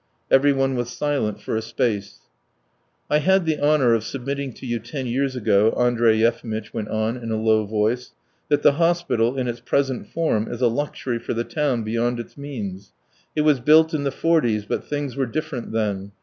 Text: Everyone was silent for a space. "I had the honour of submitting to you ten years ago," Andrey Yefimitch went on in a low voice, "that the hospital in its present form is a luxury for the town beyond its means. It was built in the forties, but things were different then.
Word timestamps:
Everyone 0.31 0.73
was 0.75 0.89
silent 0.89 1.39
for 1.39 1.55
a 1.55 1.61
space. 1.61 2.21
"I 3.07 3.19
had 3.19 3.45
the 3.45 3.59
honour 3.59 3.93
of 3.93 4.03
submitting 4.03 4.51
to 4.53 4.65
you 4.65 4.79
ten 4.79 5.05
years 5.05 5.35
ago," 5.35 5.73
Andrey 5.73 6.15
Yefimitch 6.23 6.73
went 6.73 6.87
on 6.87 7.17
in 7.17 7.29
a 7.31 7.37
low 7.39 7.67
voice, 7.67 8.13
"that 8.49 8.63
the 8.63 8.71
hospital 8.81 9.37
in 9.37 9.47
its 9.47 9.59
present 9.59 10.07
form 10.07 10.51
is 10.51 10.59
a 10.61 10.67
luxury 10.69 11.19
for 11.19 11.35
the 11.35 11.43
town 11.43 11.83
beyond 11.83 12.19
its 12.19 12.35
means. 12.35 12.93
It 13.35 13.41
was 13.41 13.59
built 13.59 13.93
in 13.93 14.03
the 14.03 14.09
forties, 14.09 14.65
but 14.65 14.85
things 14.85 15.15
were 15.15 15.27
different 15.27 15.71
then. 15.71 16.13